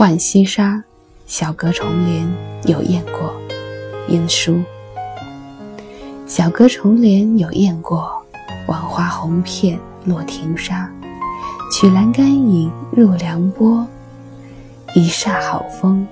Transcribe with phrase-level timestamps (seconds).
[0.00, 0.82] 浣溪沙，
[1.26, 2.26] 小阁重帘
[2.64, 3.38] 有燕过。
[4.08, 4.58] 晏殊。
[6.26, 8.10] 小阁重帘有燕过，
[8.66, 10.90] 万花红片落庭沙。
[11.70, 13.86] 取栏杆影入凉波，
[14.94, 16.08] 一霎好风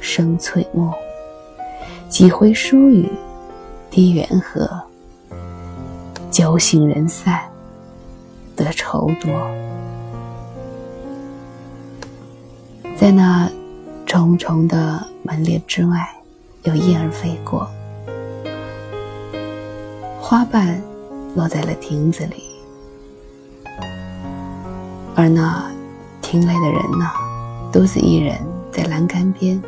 [0.00, 0.90] 生翠墨。
[2.08, 3.06] 几回疏雨
[3.90, 4.66] 滴元和，
[6.30, 7.42] 酒醒人散
[8.56, 9.30] 得愁多。
[13.02, 13.50] 在那
[14.06, 16.08] 重重的门帘之外，
[16.62, 17.68] 有燕儿飞过，
[20.20, 20.80] 花瓣
[21.34, 22.44] 落在了亭子里，
[25.16, 25.68] 而那
[26.20, 27.10] 亭内的人呢，
[27.72, 28.38] 独自一人
[28.70, 29.60] 在栏杆边。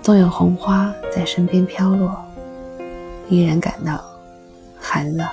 [0.00, 2.24] 纵有红花在身边飘落，
[3.28, 4.00] 依然感到
[4.78, 5.26] 寒冷。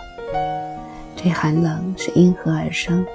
[1.16, 3.06] 这寒冷是因何而生？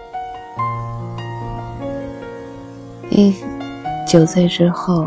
[3.16, 3.34] 一
[4.06, 5.06] 酒醉之后，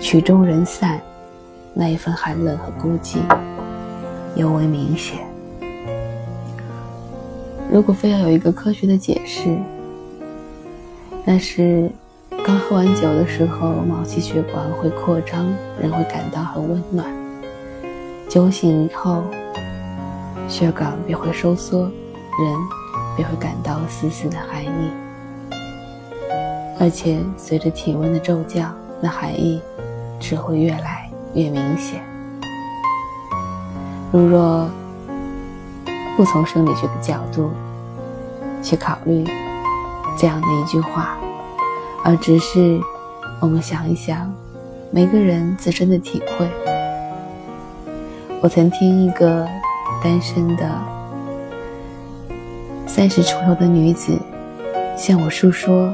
[0.00, 1.00] 曲终人散，
[1.72, 3.16] 那一份寒冷和孤寂
[4.36, 5.18] 尤为明显。
[7.68, 9.58] 如果非要有一个科学的解释，
[11.24, 11.90] 那是
[12.46, 17.04] 刚喝完酒的时候，毛细血管会扩张，人会感到很温暖；
[18.28, 19.24] 酒醒以后，
[20.48, 22.83] 血管便会收缩，人。
[23.16, 24.90] 便会感到丝丝的寒意，
[26.80, 29.62] 而且随着体温的骤降，那寒意
[30.18, 32.02] 只会越来越明显。
[34.10, 34.68] 如若
[36.16, 37.52] 不从生理学的角度
[38.62, 39.24] 去考虑
[40.18, 41.16] 这样的一句话，
[42.04, 42.80] 而只是
[43.40, 44.32] 我们想一想
[44.90, 46.48] 每个人自身的体会，
[48.40, 49.48] 我曾听一个
[50.02, 50.93] 单身的。
[52.86, 54.16] 三十出头的女子
[54.96, 55.92] 向我诉说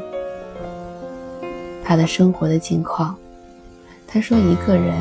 [1.85, 3.17] 她的生活的近况。
[4.07, 5.01] 她说：“一个人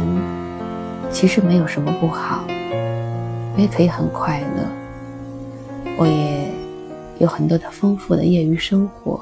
[1.12, 4.64] 其实没有什么不好，我也可以很快乐，
[5.98, 6.48] 我也
[7.18, 9.20] 有很多的丰富的业余生活。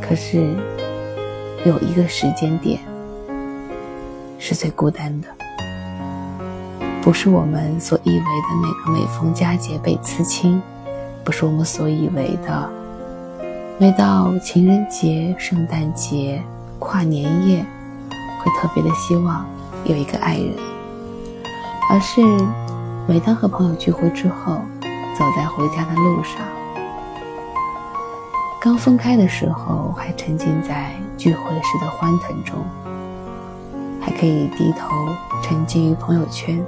[0.00, 0.54] 可是
[1.64, 2.78] 有一个时间点
[4.38, 5.28] 是最孤单的，
[7.00, 8.22] 不是我们所以为的
[8.62, 10.62] 那个每逢佳节倍思亲。”
[11.24, 12.70] 不是我们所以为的，
[13.78, 16.42] 每到情人节、圣诞节、
[16.80, 17.64] 跨年夜，
[18.40, 19.46] 会特别的希望
[19.84, 20.56] 有一个爱人，
[21.88, 22.20] 而是
[23.06, 24.56] 每当和朋友聚会之后，
[25.16, 26.42] 走在回家的路上，
[28.60, 32.56] 刚分开的时候还沉浸在聚会时的欢腾中，
[34.00, 34.90] 还可以低头
[35.40, 36.60] 沉浸于朋友圈，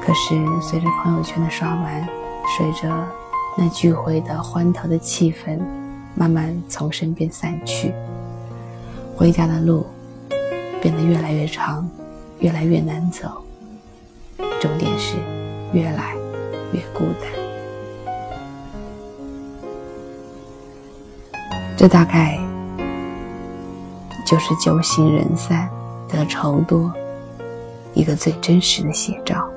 [0.00, 2.08] 可是随着朋友圈的刷完。
[2.56, 2.88] 随着
[3.56, 5.58] 那聚会的欢腾的气氛
[6.14, 7.92] 慢慢从身边散去，
[9.16, 9.86] 回家的路
[10.80, 11.88] 变得越来越长，
[12.40, 13.42] 越来越难走。
[14.60, 15.16] 重点是
[15.72, 16.14] 越来
[16.72, 17.30] 越孤单。
[21.76, 22.38] 这大概
[24.26, 25.68] 就是酒醒人散
[26.08, 26.92] 得愁多
[27.92, 29.51] 一个最真实的写照。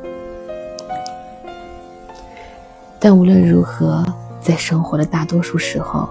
[3.07, 4.03] 但无论如何，
[4.41, 6.09] 在生活的大多数时候，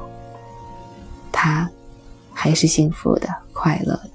[1.32, 1.68] 他
[2.32, 4.10] 还是幸福的、快乐的。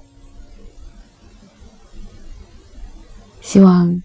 [3.42, 4.02] 希望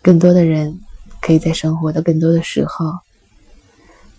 [0.00, 0.80] 更多的人
[1.20, 2.98] 可以在生活的更多的时候，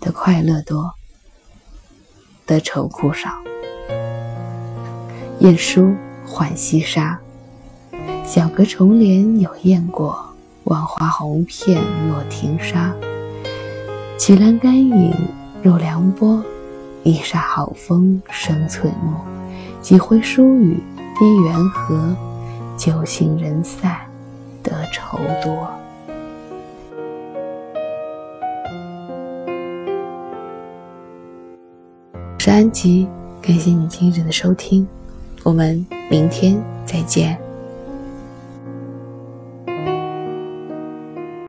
[0.01, 0.91] 的快乐多，
[2.45, 3.29] 的愁苦少。
[5.39, 5.83] 晏殊
[6.25, 7.17] 《浣溪沙》：
[8.25, 10.35] 小阁重帘有燕过，
[10.65, 12.93] 万花红遍落庭沙。
[14.17, 15.13] 取栏杆影
[15.61, 16.43] 入凉波，
[17.03, 19.21] 一霎好风生翠墨。
[19.81, 20.77] 几回疏雨
[21.19, 22.15] 滴元和，
[22.75, 23.97] 酒醒人散
[24.63, 25.69] 得愁多。
[32.39, 33.07] 是安吉，
[33.41, 34.87] 感谢你今日的收听，
[35.43, 37.44] 我们明天再见。